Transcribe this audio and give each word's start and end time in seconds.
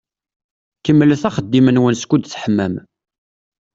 Kemmlet 0.85 1.23
axeddim-nwen 1.29 1.95
skud 2.01 2.23
teḥmam. 2.25 2.75